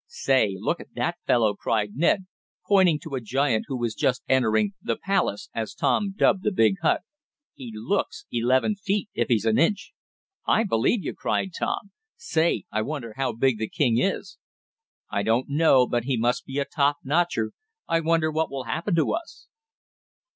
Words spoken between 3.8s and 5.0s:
just entering the